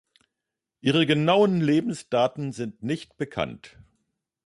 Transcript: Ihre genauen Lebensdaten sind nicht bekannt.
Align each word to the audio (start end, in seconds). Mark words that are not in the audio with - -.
Ihre 0.79 1.05
genauen 1.05 1.61
Lebensdaten 1.61 2.53
sind 2.53 2.81
nicht 2.81 3.17
bekannt. 3.17 3.77